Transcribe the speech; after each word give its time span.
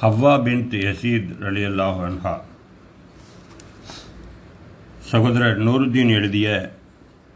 ஹவ்வா 0.00 0.32
பின்த் 0.46 0.74
யசீத் 0.86 1.28
ரலியல்லாஹு 1.40 2.00
அன்ஹா. 2.06 2.32
சகோதரர் 5.10 5.58
நூருதீன் 5.66 6.10
எழுதிய 6.10 6.48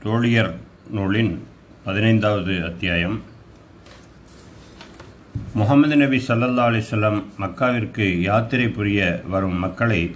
தோழியர் 0.05 0.51
நூலின் 0.91 1.43
பதினைந்தாவது 1.85 2.65
அத்தியாயம். 2.65 3.23
முகமது 5.55 5.97
நபி 5.97 6.23
சல்லல்லா 6.29 6.67
அலிசல்லாம் 6.71 7.23
மக்காவிற்கு 7.39 8.21
யாத்திரை 8.21 8.69
புரிய 8.69 9.23
வரும் 9.29 9.59
மக்களை 9.59 10.15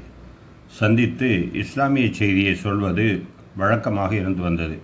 சந்தித்து 0.66 1.48
இஸ்லாமிய 1.52 2.12
செய்தியை 2.12 2.54
சொல்வது 2.54 3.26
வழக்கமாக 3.56 4.14
இருந்து 4.14 4.42
வந்தது. 4.42 4.80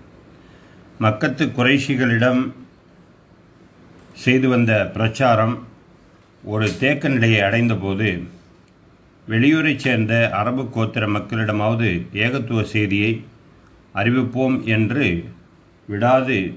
மக்கத்து 1.00 1.46
குறைஷிகளிடம் 1.58 2.52
செய்து 4.12 4.48
வந்த 4.48 4.90
பிரச்சாரம் 4.94 5.68
ஒரு 6.44 6.78
தேக்க 6.78 7.08
நிலையை 7.08 7.40
அடைந்தபோது 7.40 8.26
வெளியூரைச் 9.28 9.78
சேர்ந்த 9.78 10.30
அரபு 10.30 10.62
கோத்திர 10.62 11.06
மக்களிடமாவது 11.06 12.06
ஏகத்துவ 12.12 12.62
செய்தியை 12.62 13.24
அறிவிப்போம் 13.94 14.64
என்று 14.64 15.28
விடாது 15.86 16.54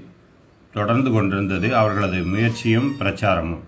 தொடர்ந்து 0.72 1.10
கொண்டிருந்தது 1.10 1.76
அவர்களது 1.76 2.24
முயற்சியும் 2.24 2.92
பிரச்சாரமும். 2.98 3.62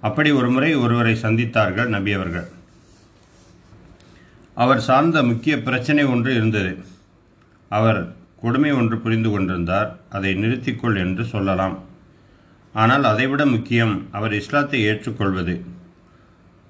அப்படி 0.00 0.30
ஒரு 0.30 0.50
முறை 0.50 0.74
ஒருவரை 0.74 1.14
சந்தித்தார்கள் 1.14 1.86
நபி 1.86 2.12
அவர்கள். 2.12 2.48
அவர் 4.54 4.80
சார்ந்த 4.80 5.22
முக்கிய 5.22 5.62
பிரச்சனை 5.62 6.04
ஒன்று 6.04 6.34
இருந்தது. 6.34 6.78
அவர் 7.68 8.14
கொடுமை 8.40 8.72
ஒன்று 8.72 8.98
புரிந்து 8.98 9.30
கொண்டிருந்தார். 9.30 9.98
அதை 10.10 10.34
நிறுத்திக்கொள் 10.34 10.98
என்று 10.98 11.24
சொல்லலாம். 11.24 11.90
ஆனால் 12.72 13.04
அதைவிட 13.04 13.46
முக்கியம் 13.46 13.94
அவர் 14.12 14.32
இஸ்லாத்தை 14.32 14.82
ஏற்றுக்கொள்வது. 14.82 15.54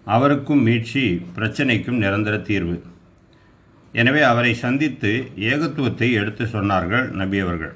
அவருக்கும் 0.06 0.62
மீட்சி 0.62 1.02
பிரச்சனைக்கும் 1.36 2.00
நிரந்தர 2.04 2.38
தீர்வு. 2.38 2.76
எனவே 3.92 4.22
அவரை 4.22 4.54
சந்தித்து 4.54 5.12
ஏகத்துவத்தை 5.36 6.08
எடுத்து 6.12 6.44
சொன்னார்கள் 6.44 7.06
நபி 7.10 7.38
அவர்கள். 7.38 7.74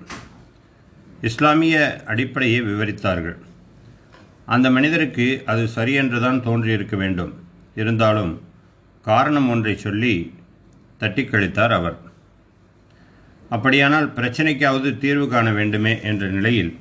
இஸ்லாமிய 1.21 1.77
அடிப்படையை 2.07 2.63
விவரித்தார்கள். 2.63 3.37
அந்த 4.47 4.71
மனிதருக்கு 4.71 5.43
அது 5.47 5.63
சரியென்றுதான் 5.75 6.41
தோன்றியிருக்க 6.41 6.97
வேண்டும். 6.97 7.33
இருந்தாலும் 7.75 8.33
காரணம் 9.05 9.49
ஒன்றை 9.49 9.77
சொல்லி 9.77 10.15
தட்டி 10.99 11.23
கழித்தார் 11.23 11.75
அவர். 11.79 11.99
அப்படியானால் 13.49 14.09
பிரச்சனைக்காவது 14.09 14.99
தீர்வு 14.99 15.29
காண 15.29 15.51
வேண்டுமே 15.51 15.95
என்ற 16.03 16.27
நிலையில் 16.27 16.73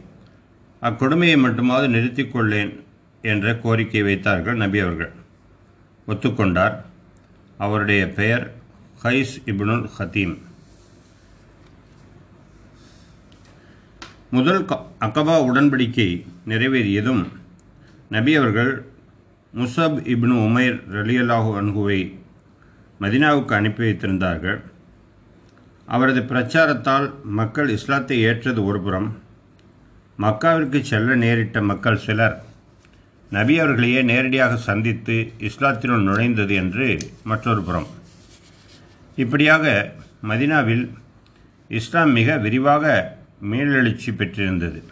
அக்கொடுமையை 0.82 1.44
மட்டுமாவது 1.44 1.88
நிறுத்திக் 1.88 2.36
கொள்ளேன் 2.36 2.84
என்ற 3.22 3.56
கோரிக்கை 3.56 4.04
வைத்தார்கள் 4.04 4.56
நபி 4.56 4.80
அவர்கள். 4.80 5.12
ஒத்துக்கொண்டார். 6.08 6.76
அவருடைய 7.58 8.10
பெயர் 8.10 8.56
ஹைஸ் 9.04 9.42
இப்னுல் 9.46 9.90
ஹத்தீம். 9.98 10.38
முதல் 14.30 14.66
அக்கபா 14.66 15.36
உடன்படிக்கை 15.44 16.26
நிறைவேறியதும் 16.48 17.28
நபி 18.10 18.36
அவர்கள் 18.36 18.86
முசப் 19.56 20.00
இப்னு 20.16 20.46
உமைர் 20.46 20.84
ரலியல்லாஹு 20.92 21.58
அன்குவை 21.62 22.16
மதினாவுக்கு 23.00 23.54
அனுப்பி 23.54 23.84
வைத்திருந்தார்கள். 23.84 24.62
அவரது 25.86 26.22
பிரச்சாரத்தால் 26.22 27.14
மக்கள் 27.24 27.70
இஸ்லாத்தை 27.70 28.20
ஏற்றது 28.20 28.66
ஒருபுறம் 28.66 29.24
மக்காவிற்கு 30.24 30.82
செல்ல 30.82 31.16
நேரிட்ட 31.16 31.62
மக்கள் 31.62 31.98
சிலர் 31.98 32.36
நபி 33.30 33.60
அவர்களையே 33.60 34.02
நேரடியாக 34.02 34.56
சந்தித்து 34.56 35.16
இஸ்லாத்தினுள் 35.40 36.06
நுழைந்தது 36.08 36.54
என்று 36.56 36.88
மற்றொரு 37.24 37.62
புறம். 37.62 37.88
இப்படியாக 39.16 39.94
மதினாவில் 40.30 40.86
இஸ்லாம் 41.68 42.12
மிக 42.12 42.38
விரிவாக 42.38 43.18
மேலெழுச்சி 43.52 44.12
பெற்றிருந்தது. 44.16 44.84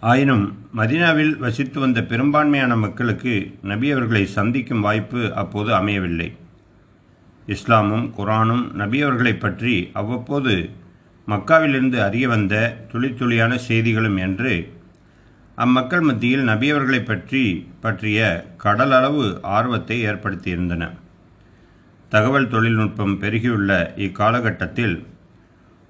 ஆயினும் 0.00 0.44
மதினாவில் 0.76 1.32
வசித்து 1.38 1.80
வந்த 1.80 2.02
பெரும்பான்மையான 2.02 2.76
மக்களுக்கு 2.76 3.34
நபி 3.62 3.90
அவர்களை 3.90 4.26
சந்திக்கும் 4.26 4.80
வாய்ப்பு 4.80 5.34
அப்போது 5.34 5.74
அமையவில்லை. 5.74 6.28
இஸ்லாமும் 7.46 8.06
குரானும் 8.18 8.64
நபி 8.72 9.02
அவர்களை 9.02 9.34
பற்றி 9.34 9.90
அவ்வப்போது 9.92 10.54
மக்காவிலிருந்து 11.30 11.98
அறிய 12.06 12.26
வந்த 12.28 12.54
துளித்துளியான 12.92 13.52
செய்திகளும் 13.68 14.18
என்று 14.26 14.52
அம்மக்கள் 15.54 16.04
மத்தியில் 16.08 16.44
நபியவர்களை 16.48 17.00
பற்றி 17.04 17.44
பற்றிய 17.80 18.18
கடலளவு 18.64 19.24
ஆர்வத்தை 19.56 19.96
ஏற்படுத்தியிருந்தன. 20.06 20.84
தகவல் 22.12 22.48
தொழில்நுட்பம் 22.48 23.14
பெருகியுள்ள 23.20 23.72
இக்காலகட்டத்தில் 24.06 24.94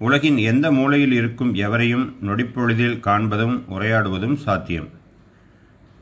உலகின் 0.01 0.39
எந்த 0.51 0.67
மூலையில் 0.73 1.13
இருக்கும் 1.13 1.53
எவரையும் 1.67 2.07
நொடிப்பொழுதில் 2.27 2.99
காண்பதும் 3.07 3.57
உரையாடுவதும் 3.75 4.37
சாத்தியம். 4.45 4.89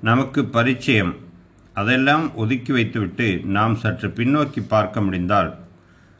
நமக்கு 0.00 0.40
பரிச்சயம். 0.56 1.12
அதெல்லாம் 1.76 2.24
ஒதுக்கி 2.34 2.72
வைத்துவிட்டு 2.72 3.28
நாம் 3.56 3.74
சற்று 3.74 4.08
பின்னோக்கி 4.08 4.60
பார்க்க 4.68 5.00
முடிந்தால் 5.00 5.50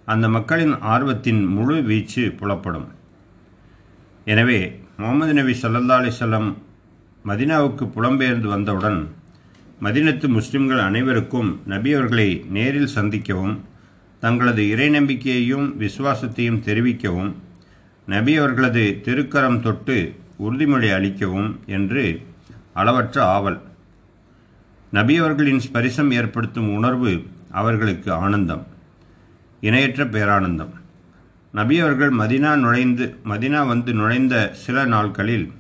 அந்த 0.09 0.27
மக்களின் 0.29 0.75
ஆர்வத்தின் 0.93 1.43
முழு 1.57 1.77
வீச்சு 1.83 2.25
புலப்படும். 2.41 2.89
எனவே 4.33 4.59
முகமது 4.97 5.33
நபி 5.33 5.53
சல்லா 5.61 5.95
அலிசல்லம் 5.99 6.49
மதினாவுக்கு 7.25 7.85
புலம்பெயர்ந்து 7.95 8.49
வந்தவுடன் 8.53 8.99
மதினத்து 9.85 10.27
முஸ்லிம்கள் 10.29 10.79
அனைவருக்கும் 10.79 11.51
நபி 11.67 11.91
அவர்களை 11.95 12.27
நேரில் 12.57 12.95
சந்திக்கவும் 12.95 13.55
தங்களது 14.23 14.63
இறை 14.69 14.89
நம்பிக்கையையும் 14.89 15.67
விசுவாசத்தையும் 15.83 16.61
தெரிவிக்கவும் 16.67 17.31
நபி 18.07 18.35
அவர்களது 18.37 18.85
திருக்கரம் 19.07 19.61
தொட்டு 19.61 19.97
உறுதிமொழி 20.47 20.91
அளிக்கவும் 20.99 21.51
என்று 21.77 22.05
அளவற்ற 22.75 23.17
ஆவல். 23.37 23.59
நபி 24.91 25.17
அவர்களின் 25.19 25.65
ஸ்பரிசம் 25.67 26.13
ஏற்படுத்தும் 26.19 26.71
உணர்வு 26.75 27.13
அவர்களுக்கு 27.61 28.13
ஆனந்தம் 28.13 28.67
இணையற்ற 29.61 30.05
பேரானந்தம். 30.05 30.75
நபி 31.53 31.81
அவர்கள் 31.81 32.13
மதினா 32.13 32.57
நுழைந்து 32.57 33.17
மதினா 33.25 33.67
வந்து 33.67 33.93
நுழைந்த 33.93 34.51
சில 34.53 34.85
நாட்களில் 34.85 35.53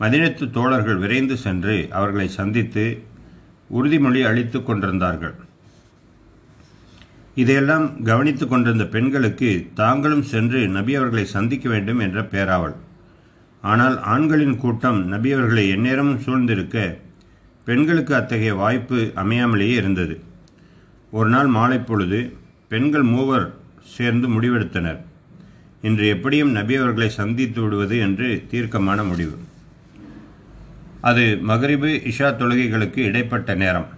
மதினத்து 0.00 0.50
தோழர்கள் 0.50 0.96
விரைந்து 0.96 1.36
சென்று 1.36 1.88
அவர்களை 1.90 2.28
சந்தித்து 2.28 3.02
உறுதிமொழி 3.74 4.20
அளித்து 4.24 4.62
கொண்டிருந்தார்கள். 4.62 5.34
இதையெல்லாம் 7.34 8.02
கவனித்து 8.02 8.48
கொண்டிருந்த 8.48 8.86
பெண்களுக்கு 8.86 9.70
தாங்களும் 9.74 10.22
சென்று 10.22 10.68
நபி 10.68 10.94
அவர்களை 10.94 11.24
சந்திக்க 11.24 11.68
வேண்டும் 11.68 11.98
என்ற 11.98 12.22
பேராவல். 12.22 12.76
ஆனால் 13.62 14.00
ஆண்களின் 14.02 14.56
கூட்டம் 14.56 15.08
நபி 15.08 15.32
அவர்களை 15.32 15.68
எந்நேரமும் 15.68 16.22
சூழ்ந்திருக்க 16.26 16.98
பெண்களுக்கு 17.64 18.14
அத்தகைய 18.14 18.54
வாய்ப்பு 18.54 19.12
அமையாமலேயே 19.16 19.76
இருந்தது. 19.76 20.20
ஒரு 21.10 21.28
நாள் 21.28 21.46
மாலை 21.46 21.78
பொழுது 21.78 22.36
பெண்கள் 22.68 23.02
மூவர் 23.02 23.54
சேர்ந்து 23.94 24.28
முடிவெடுத்தனர். 24.28 25.00
இன்று 25.82 26.08
எப்படியும் 26.08 26.50
நபி 26.50 26.74
அவர்களை 26.76 27.08
சந்தித்து 27.08 27.62
விடுவது 27.62 27.98
என்று 27.98 28.46
தீர்க்கமான 28.50 29.02
முடிவு. 29.02 29.36
அது 31.00 31.38
மகரிபு 31.40 31.86
இஷா 31.86 32.28
தொழுகைகளுக்கு 32.38 32.98
இடைப்பட்ட 32.98 33.54
நேரம். 33.54 33.88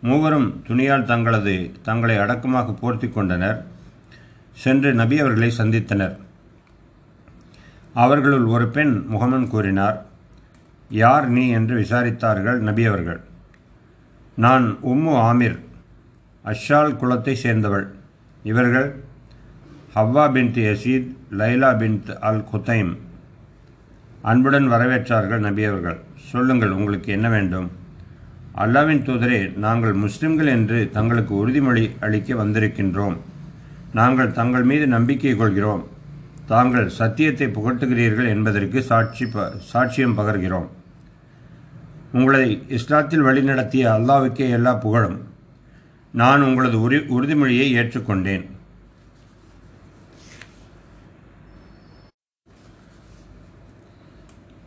மூவரும் 0.00 0.48
துணியால் 0.66 1.04
தங்களது 1.04 1.70
தங்களை 1.82 2.16
அடக்கமாக 2.16 2.74
போர்த்தி 2.80 3.08
கொண்டனர். 3.08 3.58
சென்று 4.52 4.94
நபி 4.94 5.18
அவர்களை 5.20 5.50
சந்தித்தனர். 5.58 6.16
அவர்களுள் 7.94 8.44
ஒரு 8.44 8.68
பெண் 8.68 8.94
முகமன் 9.08 9.46
கூறினார் 9.46 10.06
யார் 10.90 11.28
நீ 11.28 11.48
என்று 11.48 11.74
விசாரித்தார்கள் 11.80 12.58
நபி 12.58 12.84
அவர்கள். 12.84 13.20
நான் 14.34 14.66
உம்மு 14.86 15.14
ஆமிர் 15.30 15.58
அஷால் 16.44 16.98
குலத்தை 17.00 17.34
சேர்ந்தவள். 17.44 17.86
இவர்கள் 18.48 18.88
ஹவ்வா 19.94 20.24
பின்த் 20.34 20.58
யசீத் 20.68 21.08
லைலா 21.38 21.70
பின்த் 21.80 22.18
அல் 22.18 22.44
குத்தைம் 22.52 22.96
அன்புடன் 24.22 24.70
வரவேற்றார்கள் 24.70 25.44
நபியவர்கள் 25.46 25.98
சொல்லுங்கள் 26.16 26.70
உங்களுக்கு 26.70 27.12
என்ன 27.12 27.28
வேண்டும்? 27.28 27.70
அல்லாவின் 28.56 29.04
தூதரே 29.08 29.56
நாங்கள் 29.56 29.92
முஸ்லிம்கள் 29.92 30.46
என்று 30.46 30.90
தங்களுக்கு 30.92 31.34
உறுதிமொழி 31.40 31.90
அளிக்க 32.00 32.34
வந்திருக்கின்றோம். 32.34 33.16
நாங்கள் 33.92 34.32
தங்கள் 34.32 34.62
மீது 34.62 34.86
நம்பிக்கை 34.86 35.36
கொள்கிறோம். 35.36 35.86
தாங்கள் 36.46 36.88
சத்தியத்தை 36.88 37.46
புகட்டுகிறீர்கள் 37.46 38.28
என்பதற்கு 38.28 38.82
சாட்சி 38.82 39.26
ப 39.26 39.52
சாட்சியம் 39.72 40.18
பகர்கிறோம். 40.18 40.68
உங்களை 42.12 42.62
இஸ்லாத்தில் 42.68 43.26
வழிநடத்திய 43.28 43.84
அல்லாவுக்கே 43.96 44.46
எல்லா 44.50 44.74
புகழும். 44.74 45.18
நான் 46.12 46.44
உங்களது 46.46 46.76
உரி 46.84 46.98
உறுதிமொழியை 47.16 47.66
ஏற்றுக்கொண்டேன். 47.80 48.44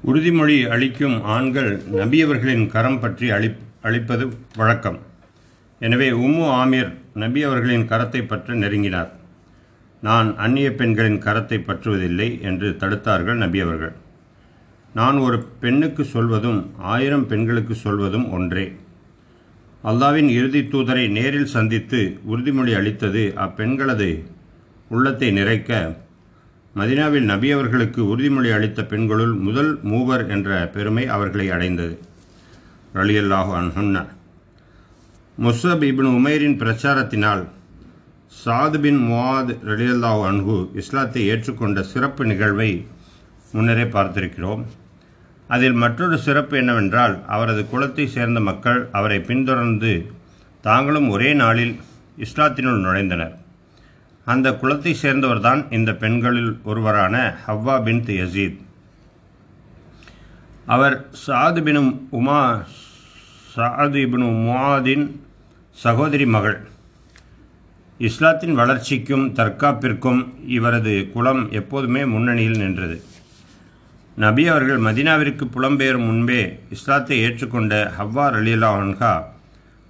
உறுதிமொழி 0.10 0.58
அளிக்கும் 0.74 1.18
ஆண்கள் 1.36 1.72
நபியவர்களின் 2.00 2.66
கரம் 2.76 3.00
பற்றி 3.00 3.28
அளி 3.38 3.50
அளிப்பது 3.88 4.26
வழக்கம். 4.60 5.00
எனவே 5.82 6.08
உம்மு 6.26 6.46
ஆமீர் 6.62 6.92
நபி 7.24 7.42
அவர்களின் 7.48 7.90
கரத்தை 7.92 8.22
பற்ற 8.32 8.54
நெருங்கினார். 8.64 9.12
நான் 10.08 10.30
அந்நிய 10.46 10.70
பெண்களின் 10.80 11.20
கரத்தை 11.26 11.60
பற்றுவதில்லை 11.68 12.30
என்று 12.50 12.70
தடுத்தார்கள் 12.82 13.42
நபி 13.44 13.60
அவர்கள் 13.66 13.96
நான் 15.00 15.18
ஒரு 15.26 15.38
பெண்ணுக்கு 15.64 16.04
சொல்வதும் 16.14 16.62
ஆயிரம் 16.94 17.28
பெண்களுக்கு 17.28 17.76
சொல்வதும் 17.86 18.26
ஒன்றே. 18.38 18.66
அல்லாவின் 19.84 20.28
இறுதி 20.30 20.60
தூதரை 20.62 21.10
நேரில் 21.10 21.52
சந்தித்து 21.56 22.20
உறுதிமொழி 22.32 22.74
அளித்தது 22.76 23.34
அப்பெண்களது 23.36 24.10
உள்ளத்தை 24.90 25.30
நிறைக்க 25.38 25.96
மதினாவில் 26.76 27.26
நபி 27.32 27.52
அவர்களுக்கு 27.52 28.02
உறுதிமொழி 28.04 28.50
அளித்த 28.54 28.86
பெண்களுள் 28.86 29.34
முதல் 29.34 29.80
மூவர் 29.84 30.30
என்ற 30.30 30.70
பெருமை 30.74 31.08
அவர்களை 31.08 31.50
அடைந்தது. 31.50 32.00
ரலியல்லாஹு 32.94 33.52
அன்ஹுன்ன. 33.62 34.06
முஸ்ஸப் 35.38 35.84
இபின் 35.90 36.12
உமைரின் 36.18 36.58
பிரச்சாரத்தினால் 36.62 37.44
சாது 38.46 38.80
பின் 38.80 39.02
முவாத் 39.10 39.52
ரலியல்லாஹு 39.72 40.22
அன்ஹு 40.30 40.58
இஸ்லாத்தை 40.76 41.24
ஏற்றுக்கொண்ட 41.30 41.82
சிறப்பு 41.82 42.26
நிகழ்வை 42.26 42.86
முன்னரே 43.52 43.84
பார்த்திருக்கிறோம். 43.84 44.64
அதில் 45.56 45.78
மற்றொரு 45.84 46.18
சிறப்பு 46.18 46.58
என்னவென்றால் 46.58 47.16
அவரது 47.28 47.62
குலத்தை 47.72 48.06
சேர்ந்த 48.16 48.40
மக்கள் 48.40 48.90
அவரை 48.92 49.20
பின்தொடர்ந்து 49.20 49.92
தாங்களும் 50.62 51.10
ஒரே 51.10 51.34
நாளில் 51.34 51.74
இஸ்லாத்தினுள் 52.18 52.84
நுழைந்தனர். 52.86 53.34
அந்த 54.26 54.48
குலத்தை 54.62 54.94
சேர்ந்தவர்தான் 55.02 55.62
இந்த 55.74 55.92
பெண்களில் 55.94 56.52
ஒருவரான 56.64 57.16
ஹவ்வா 57.48 57.76
பின் 57.84 58.04
யசீத். 58.06 58.58
அவர் 60.66 60.96
சாது 61.28 61.62
பினும் 61.64 61.92
உமா 62.10 62.42
சாது 63.56 63.98
இபின் 64.06 64.28
முவாதின் 64.46 65.06
சகோதரி 65.76 66.26
மகள். 66.26 66.60
இஸ்லாத்தின் 68.00 68.54
வளர்ச்சிக்கும் 68.54 69.26
தற்காப்பிற்கும் 69.40 70.22
இவரது 70.48 70.96
குலம் 71.14 71.44
எப்போதுமே 71.52 72.04
முன்னணியில் 72.06 72.62
நின்றது. 72.64 72.98
நபி 74.18 74.48
அவர்கள் 74.48 74.78
மதினாவிற்கு 74.78 75.46
புலம்பெயரும் 75.46 76.06
முன்பே 76.06 76.60
இஸ்லாத்தை 76.70 77.18
ஏற்றுக்கொண்ட 77.24 77.92
ஹவ்வா 77.98 78.26
அலிலா 78.32 78.72
அன்ஹா 78.78 79.24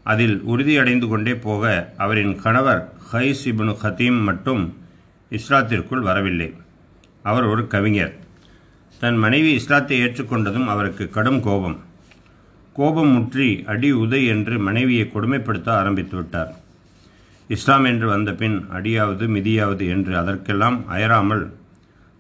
அதில் 0.03 0.41
உறுதியடைந்து 0.43 1.07
கொண்டே 1.07 1.35
போக 1.35 1.93
அவரின் 1.97 2.35
கணவர் 2.35 2.93
ஹைஸ் 3.11 3.45
இப்னு 3.45 3.73
ஹத்தீம் 3.83 4.23
மட்டும் 4.23 4.75
இஸ்லாத்திற்குள் 5.31 6.01
வரவில்லை. 6.01 6.53
அவர் 7.23 7.45
ஒரு 7.45 7.67
கவிஞர். 7.67 8.13
தன் 8.99 9.17
மனைவி 9.17 9.53
இஸ்லாத்தை 9.53 10.01
ஏற்றுக்கொண்டதும் 10.01 10.65
அவருக்கு 10.65 11.09
கடும் 11.09 11.39
கோபம். 11.39 11.77
கோபம் 12.73 13.07
முற்றி 13.07 13.63
அடி 13.65 13.91
உதை 13.91 14.25
என்று 14.25 14.59
மனைவியை 14.59 15.07
கொடுமைப்படுத்த 15.07 15.73
ஆரம்பித்து 15.73 16.15
விட்டார். 16.15 16.55
இஸ்லாம் 17.47 17.83
என்று 17.83 18.07
வந்த 18.07 18.33
பின் 18.33 18.65
அடியாவது 18.69 19.27
மிதியாவது 19.27 19.87
என்று 19.89 20.17
அதற்கெல்லாம் 20.17 20.87
அயராமல் 20.87 21.53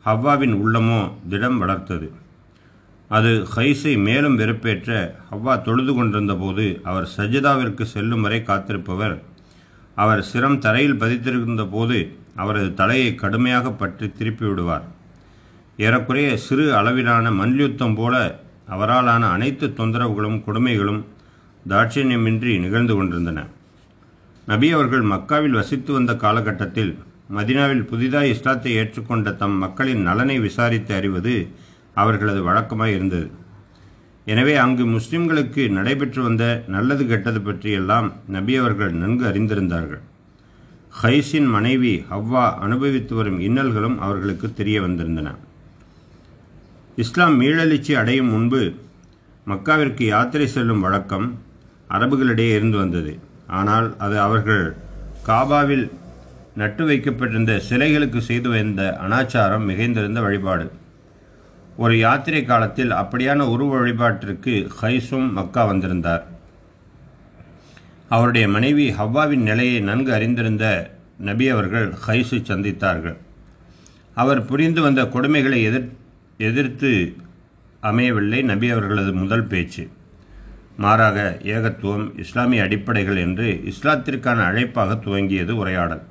ஹவ்வாவின் 0.05 0.55
உள்ளமோ 0.63 0.99
திடம் 1.29 1.57
வளர்த்தது. 1.63 2.07
அது 3.09 3.31
ஹைஸை 3.55 3.93
மேலும் 4.07 4.37
வெறுப்பேற்ற 4.39 4.89
ஹவ்வா 5.31 5.53
தொழுது 5.61 5.93
கொண்டிருந்த 5.93 6.35
போது 6.35 6.65
அவர் 6.83 7.07
சஜிதாவிற்கு 7.17 7.83
செல்லும் 7.93 8.21
வரை 8.21 8.39
காத்திருப்பவர். 8.43 9.15
அவர் 9.95 10.21
சிரம் 10.31 10.57
தரையில் 10.57 10.99
பதித்திருந்த 11.01 11.65
போது 11.75 11.97
அவரது 12.35 12.69
தலையை 12.73 13.15
கடுமையாக 13.15 13.71
பற்றி 13.71 14.07
திருப்பி 14.11 14.45
விடுவார். 14.45 14.85
ஏறக்குறைய 15.77 16.29
சிறு 16.37 16.65
அளவிலான 16.79 17.31
மல்யுத்தம் 17.31 17.95
போல 17.95 18.15
அவராலான 18.75 19.23
அனைத்து 19.35 19.67
தொந்தரவுகளும் 19.67 20.41
கொடுமைகளும் 20.45 21.01
தாட்சியமின்றி 21.69 22.53
நிகழ்ந்து 22.59 22.95
கொண்டிருந்தன. 22.95 23.39
நபி 24.47 24.67
அவர்கள் 24.71 25.03
மக்காவில் 25.13 25.57
வசித்து 25.59 25.91
வந்த 25.93 26.13
காலகட்டத்தில் 26.15 26.93
மதினாவில் 27.35 27.83
புதிதாக 27.89 28.31
இஸ்லாத்தை 28.33 28.71
ஏற்றுக்கொண்ட 28.81 29.29
தம் 29.41 29.57
மக்களின் 29.63 30.05
நலனை 30.07 30.37
விசாரித்து 30.45 30.93
அறிவது 30.99 31.35
அவர்களது 32.01 32.41
வழக்கமாய் 32.47 32.95
இருந்தது. 32.97 33.27
எனவே 34.27 34.53
அங்கு 34.63 34.83
முஸ்லிம்களுக்கு 34.95 35.63
நடைபெற்று 35.77 36.21
வந்த 36.25 36.45
நல்லது 36.73 37.03
கெட்டது 37.11 37.39
பற்றியெல்லாம் 37.47 38.07
நபி 38.35 38.53
அவர்கள் 38.61 38.91
நன்கு 39.01 39.23
அறிந்திருந்தார்கள். 39.29 40.03
ஹைஸின் 40.99 41.49
மனைவி 41.55 41.93
ஹவ்வா 42.11 42.43
அனுபவித்து 42.65 43.13
வரும் 43.19 43.39
இன்னல்களும் 43.47 43.97
அவர்களுக்கு 44.05 44.47
தெரிய 44.59 44.77
வந்திருந்தன. 44.85 45.29
இஸ்லாம் 47.03 47.37
மீளெழுச்சி 47.41 47.93
அடையும் 48.01 48.31
முன்பு 48.35 48.61
மக்காவிற்கு 49.51 50.03
யாத்திரை 50.13 50.47
செல்லும் 50.55 50.83
வழக்கம் 50.85 51.27
அரபுகளிடையே 51.95 52.53
இருந்து 52.57 52.77
வந்தது. 52.83 53.13
ஆனால் 53.59 53.87
அது 54.05 54.17
அவர்கள் 54.27 54.65
காபாவில் 55.29 55.85
நட்டு 56.55 56.85
வைக்கப்பட்டிருந்த 56.85 57.61
சிலைகளுக்கு 57.69 58.17
செய்து 58.17 58.49
வந்த 58.49 58.97
அனாச்சாரம் 59.01 59.67
மிகைந்திருந்த 59.69 60.21
வழிபாடு. 60.21 60.71
ஒரு 61.77 61.97
யாத்திரை 61.97 62.45
காலத்தில் 62.45 62.91
அப்படியான 62.91 63.39
உருவ 63.39 63.77
வழிபாட்டிற்கு 63.77 64.69
ஹைசும் 64.81 65.31
மக்கா 65.31 65.65
வந்திருந்தார். 65.65 66.27
அவருடைய 68.09 68.47
மனைவி 68.47 68.89
ஹவ்வாவின் 68.89 69.41
நிலையை 69.41 69.79
நன்கு 69.79 70.13
அறிந்திருந்த 70.13 70.91
நபி 71.17 71.49
அவர்கள் 71.49 71.93
ஹைசு 72.07 72.37
சந்தித்தார்கள். 72.41 73.17
அவர் 74.13 74.45
புரிந்து 74.45 74.81
வந்த 74.81 75.03
கொடுமைகளை 75.03 75.63
எதிர் 75.63 75.89
எதிர்த்து 76.37 77.15
அமையவில்லை 77.81 78.41
நபி 78.41 78.69
அவர்களது 78.69 79.13
முதல் 79.13 79.47
பேச்சு. 79.47 79.89
மாறாக 80.77 81.37
ஏகத்துவம் 81.43 82.19
இஸ்லாமிய 82.19 82.63
அடிப்படைகள் 82.63 83.17
என்று 83.17 83.63
இஸ்லாத்திற்கான 83.65 84.45
அழைப்பாக 84.45 84.93
துவங்கியது 84.93 85.51
உரையாடல். 85.51 86.09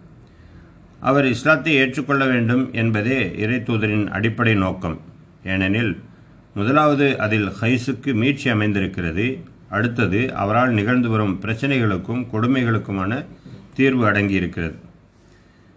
அவர் 1.00 1.26
இஸ்லாத்தை 1.26 1.74
ஏற்றுக்கொள்ள 1.74 2.26
வேண்டும் 2.26 2.72
என்பதே 2.72 3.32
இறை 3.38 3.58
தூதரின் 3.58 4.06
அடிப்படை 4.08 4.54
நோக்கம். 4.54 5.00
ஏனெனில் 5.44 6.00
முதலாவது 6.54 7.18
அதில் 7.18 7.48
ஹைஸுக்கு 7.60 8.14
மீட்சி 8.14 8.48
அமைந்திருக்கிறது. 8.48 9.38
அடுத்தது 9.68 10.34
அவரால் 10.34 10.70
நிகழ்ந்து 10.70 11.08
வரும் 11.08 11.40
பிரச்சனைகளுக்கும் 11.42 12.26
கொடுமைகளுக்குமான 12.32 13.24
தீர்வு 13.74 14.04
அடங்கியிருக்கிறது. 14.10 14.74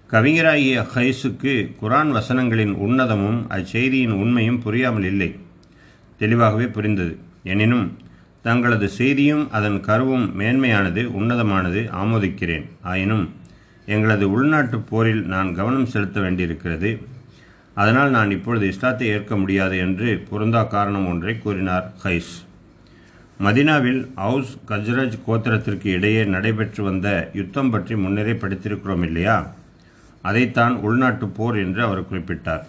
கவிஞராகிய 0.10 0.86
ஹைஸுக்கு 0.96 1.54
குரான் 1.82 2.12
வசனங்களின் 2.18 2.74
உன்னதமும் 2.86 3.40
அச்செய்தியின் 3.50 4.12
உண்மையும் 4.12 4.60
புரியாமல் 4.60 5.04
இல்லை. 5.04 5.36
தெளிவாகவே 6.18 6.68
புரிந்தது. 6.68 7.18
எனினும் 7.44 7.98
தங்களது 8.42 8.90
செய்தியும் 8.90 9.52
அதன் 9.52 9.80
கருவும் 9.88 10.26
மேன்மையானது 10.40 11.02
உன்னதமானது 11.20 11.82
ஆமோதிக்கிறேன். 12.02 12.66
ஆயினும் 12.82 13.26
எங்களது 13.86 14.26
உள்நாட்டு 14.32 14.78
போரில் 14.80 15.24
நான் 15.26 15.50
கவனம் 15.56 15.92
செலுத்த 15.94 16.20
வேண்டியிருக்கிறது. 16.20 16.92
அதனால் 17.74 18.10
நான் 18.10 18.32
இப்பொழுது 18.32 18.66
இஸ்லாத்தை 18.68 19.08
ஏற்க 19.08 19.36
முடியாது 19.38 19.78
என்று 19.78 20.10
பொருந்தா 20.30 20.62
காரணம் 20.64 21.08
ஒன்றை 21.08 21.34
கூறினார் 21.38 21.88
ஹைஸ். 22.04 22.34
மதினாவில் 23.42 24.02
ஹவுஸ் 24.16 24.52
கஜ்ரஜ் 24.70 25.18
கோத்திரத்திற்கு 25.28 25.86
இடையே 25.86 26.24
நடைபெற்று 26.26 26.84
வந்த 26.84 27.08
யுத்தம் 27.34 27.70
பற்றி 27.70 27.96
முன்னரே 27.96 28.34
படித்திருக்கிறோம் 28.34 29.04
இல்லையா? 29.08 29.38
அதைத்தான் 30.22 30.76
உள்நாட்டு 30.80 31.28
போர் 31.28 31.58
என்று 31.66 31.82
அவர் 31.84 32.08
குறிப்பிட்டார். 32.10 32.66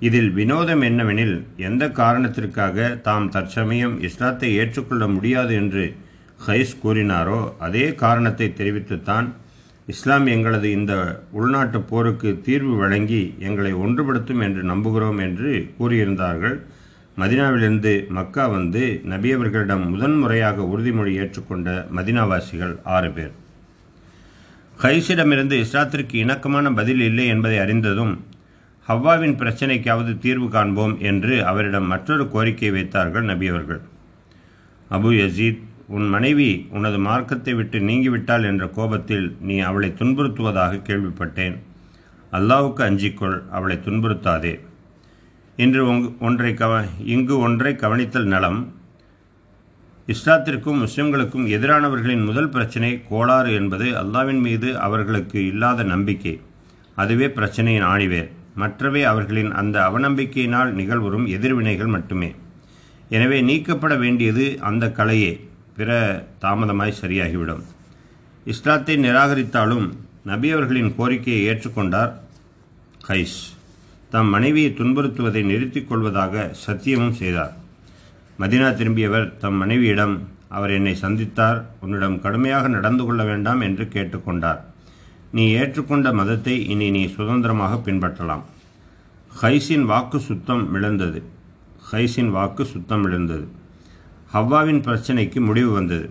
இதில் 0.00 0.30
வினோதம் 0.32 0.82
என்னவெனில் 0.82 1.36
எந்த 1.56 1.84
காரணத்திற்காக 2.00 2.88
தாம் 3.06 3.28
தற்சமயம் 3.28 4.00
இஸ்லாத்தை 4.00 4.50
ஏற்றுக்கொள்ள 4.54 5.06
முடியாது 5.06 5.54
என்று 5.54 5.84
ஹைஸ் 6.46 6.74
கூறினாரோ 6.82 7.40
அதே 7.58 7.94
காரணத்தை 7.94 8.48
தெரிவித்துத்தான் 8.60 9.28
இஸ்லாம் 9.92 10.26
எங்களது 10.26 10.70
இந்த 10.70 10.94
உள்நாட்டு 11.32 11.78
போருக்கு 11.80 12.30
தீர்வு 12.46 12.74
வழங்கி 12.76 13.20
எங்களை 13.38 13.70
ஒன்றுபடுத்தும் 13.74 14.42
என்று 14.46 14.62
நம்புகிறோம் 14.62 15.20
என்று 15.26 15.50
கூறியிருந்தார்கள். 15.78 16.56
மதினாவிலிருந்து 17.18 17.92
மக்கா 18.08 18.46
வந்து 18.46 18.82
நபியவர்களிடம் 19.12 19.84
முதன்முறையாக 19.88 20.66
உறுதிமொழி 20.72 21.12
ஏற்றுக்கொண்ட 21.22 21.68
மதினாவாசிகள் 21.96 22.74
ஆறு 22.96 23.10
பேர். 23.10 23.32
ஹைஸிடமிருந்து 24.82 25.56
இஸ்லாத்திற்கு 25.64 26.16
இணக்கமான 26.24 26.72
பதில் 26.80 27.00
இல்லை 27.00 27.26
என்பதை 27.26 27.58
அறிந்ததும் 27.58 28.14
ஹவ்வாவின் 28.88 29.38
பிரச்சனைக்காவது 29.40 30.18
தீர்வு 30.18 30.48
காண்போம் 30.48 30.94
என்று 31.10 31.34
அவரிடம் 31.44 31.88
மற்றொரு 31.94 32.26
கோரிக்கை 32.28 32.70
வைத்தார்கள் 32.70 33.24
நபியவர்கள் 33.24 33.80
அபு 34.90 35.10
யசீத் 35.22 35.64
உன் 35.96 36.08
மனைவி 36.08 36.66
உனது 36.70 36.98
மார்க்கத்தை 36.98 37.54
விட்டு 37.54 37.78
நீங்கிவிட்டாள் 37.78 38.42
என்ற 38.42 38.64
கோபத்தில் 38.68 39.36
நீ 39.40 39.58
அவளை 39.58 39.88
துன்புறுத்துவதாக 39.98 40.80
கேள்விப்பட்டேன். 40.88 41.54
அல்லாவுக்கு 42.32 42.82
அஞ்சிக்கொள் 42.88 43.38
அவளை 43.50 43.76
துன்புறுத்தாதே. 43.84 44.52
இன்று 45.56 45.82
ஒன்றை 46.18 46.52
கவ 46.52 46.72
இங்கு 47.04 47.38
ஒன்றை 47.38 47.72
கவனித்தல் 47.76 48.28
நலம். 48.34 48.60
இஸ்லாத்திற்கும் 50.06 50.82
முஸ்லிம்களுக்கும் 50.84 51.48
எதிரானவர்களின் 51.56 52.24
முதல் 52.24 52.48
பிரச்சனை 52.48 52.92
கோளாறு 53.08 53.50
என்பது 53.52 53.88
அல்லாவின் 54.02 54.40
மீது 54.40 54.78
அவர்களுக்கு 54.78 55.46
இல்லாத 55.46 55.82
நம்பிக்கை. 55.82 56.40
அதுவே 56.94 57.26
பிரச்சனையின் 57.26 57.88
ஆணிவேர். 57.94 58.30
மற்றவை 58.54 59.04
அவர்களின் 59.04 59.52
அந்த 59.52 59.76
அவநம்பிக்கையினால் 59.88 60.70
நிகழ்வரும் 60.80 61.26
எதிர்வினைகள் 61.36 61.94
மட்டுமே. 61.96 62.30
எனவே 63.08 63.40
நீக்கப்பட 63.40 63.94
வேண்டியது 63.96 64.46
அந்த 64.60 64.86
கலையே. 64.92 65.34
பிற 65.78 65.90
தாமதமாய் 66.40 66.98
சரியாகிவிடும். 67.00 67.60
இஸ்லாத்தை 68.44 68.96
நிராகரித்தாலும் 68.96 69.84
நபி 70.24 70.50
அவர்களின் 70.50 70.94
கோரிக்கையை 70.96 71.42
ஏற்றுக்கொண்டார் 71.48 72.12
கைஸ். 73.08 73.36
தம் 74.10 74.28
மனைவியை 74.28 74.70
துன்புறுத்துவதை 74.70 75.44
நிறுத்திக் 75.44 75.88
கொள்வதாக 75.88 76.54
சத்தியமும் 76.66 77.10
செய்தார். 77.10 77.52
மதினா 78.38 78.70
திரும்பியவர் 78.80 79.36
தம் 79.36 79.54
மனைவியிடம் 79.54 80.28
அவர் 80.48 80.70
என்னை 80.70 80.96
சந்தித்தார் 81.02 81.62
உன்னிடம் 81.80 82.20
கடுமையாக 82.20 82.68
நடந்து 82.68 83.04
கொள்ள 83.04 83.24
வேண்டாம் 83.24 83.60
என்று 83.60 83.84
கேட்டுக்கொண்டார். 83.84 84.60
நீ 85.30 85.54
ஏற்றுக்கொண்ட 85.54 86.12
மதத்தை 86.12 86.68
இனி 86.68 86.90
நீ 86.90 87.06
சுதந்திரமாக 87.06 87.90
பின்பற்றலாம். 87.90 88.44
ஹைஸின் 89.42 89.84
வாக்கு 89.84 90.20
சுத்தம் 90.20 90.70
விழுந்தது. 90.70 91.22
ஹைஸின் 91.92 92.30
வாக்கு 92.30 92.64
சுத்தம் 92.64 93.02
விழுந்தது. 93.02 93.57
ஹவ்வாவின் 94.32 94.80
பிரச்சனைக்கு 94.86 95.40
முடிவு 95.40 95.70
வந்தது. 95.72 96.10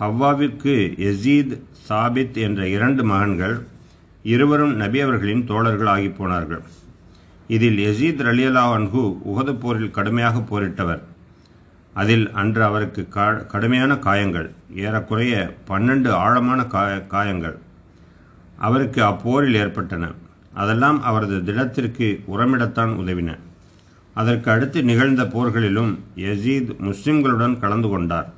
ஹவ்வாவிற்கு 0.00 0.74
எசீத் 1.08 1.54
சாபித் 1.88 2.38
என்ற 2.46 2.68
இரண்டு 2.68 3.04
மகன்கள் 3.04 3.54
இருவரும் 4.22 4.74
நபி 4.76 5.00
அவர்களின் 5.00 5.44
தோழர்கள் 5.50 5.92
ஆகி 5.94 6.08
போனார்கள். 6.08 6.62
இதில் 7.48 7.78
எசீத் 7.90 8.24
ரலியலா 8.28 8.64
அன்ஹு 8.76 9.04
உகது 9.30 9.54
போரில் 9.60 9.94
கடுமையாக 9.98 10.42
போரிட்டவர். 10.50 11.02
அதில் 11.94 12.26
அன்று 12.40 12.62
அவருக்கு 12.64 13.02
கடுமையான 13.52 13.92
காயங்கள் 14.06 14.48
ஏறக்குறைய 14.84 15.54
பன்னெண்டு 15.68 16.10
ஆழமான 16.24 16.60
காய 16.74 17.00
காயங்கள் 17.14 17.56
அவருக்கு 18.58 19.00
அப்போரில் 19.02 19.58
ஏற்பட்டன. 19.62 20.10
அதெல்லாம் 20.54 20.98
அவரது 21.02 21.44
திடத்திற்கு 21.44 22.08
உரமிடத்தான் 22.32 22.92
உதவின. 23.02 23.30
அதற்கு 24.20 24.48
அடுத்து 24.54 24.78
நிகழ்ந்த 24.90 25.22
போர்களிலும் 25.34 25.92
யசீத் 26.26 26.70
முஸ்லிம்களுடன் 26.86 27.54
கலந்து 27.62 27.88
கொண்டார். 27.88 28.28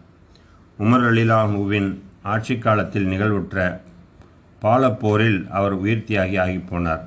உமர் 0.78 1.06
அலிலாஹுவின் 1.10 1.90
ஆட்சி 2.32 2.54
காலத்தில் 2.58 3.08
நிகழ்வுற்ற 3.12 3.58
பாலப்போரில் 4.62 5.38
அவர் 5.58 5.76
உயிர் 5.82 6.06
தியாகி 6.08 6.37
ஆகிப்போனார். 6.46 7.04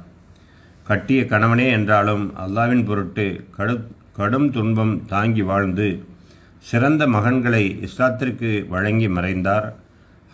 கட்டிய 0.87 1.19
கணவனே 1.31 1.67
என்றாலும் 1.77 2.25
அல்லாவின் 2.43 2.85
பொருட்டு 2.87 3.25
கடு 3.57 3.75
கடும் 4.17 4.49
துன்பம் 4.55 4.95
தாங்கி 5.11 5.43
வாழ்ந்து 5.51 5.87
சிறந்த 6.69 7.03
மகன்களை 7.15 7.63
இஸ்லாத்திற்கு 7.87 8.49
வழங்கி 8.73 9.07
மறைந்தார் 9.17 9.67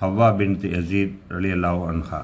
ஹவ்வா 0.01 0.27
பின் 0.39 0.55
யசீத் 0.75 1.15
அலி 1.37 1.51
அல்லாஹ் 1.57 1.81
அன்ஹா. 1.91 2.19